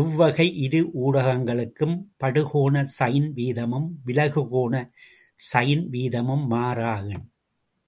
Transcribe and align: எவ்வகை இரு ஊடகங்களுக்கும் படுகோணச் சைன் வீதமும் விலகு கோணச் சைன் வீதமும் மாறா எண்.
எவ்வகை 0.00 0.46
இரு 0.56 0.80
ஊடகங்களுக்கும் 1.00 1.96
படுகோணச் 2.22 2.94
சைன் 2.98 3.28
வீதமும் 3.32 3.88
விலகு 4.04 4.44
கோணச் 4.48 4.90
சைன் 5.40 5.84
வீதமும் 5.88 6.46
மாறா 6.46 6.94
எண். 7.08 7.26